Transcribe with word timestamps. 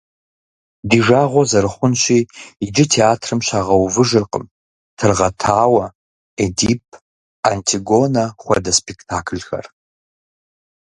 Ди 0.89 0.99
жагъуэ 1.05 1.43
зэрыхъунщи, 1.49 2.19
иджы 2.65 2.85
театрым 2.93 3.39
щагъэувыжыркъым, 3.47 4.45
«Тыргъэтауэ», 4.97 5.85
«Эдип», 6.43 6.83
«Антигонэ» 7.49 8.25
хуэдэ 8.41 8.71
спектаклхэр. 8.79 9.65